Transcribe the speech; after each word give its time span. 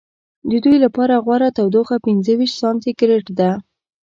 د 0.49 0.51
دوی 0.63 0.77
لپاره 0.85 1.21
غوره 1.25 1.49
تودوخه 1.57 1.95
پنځه 2.05 2.31
ویشت 2.39 2.55
سانتي 2.61 2.91
ګرېد 2.99 3.27
ده. 3.39 3.51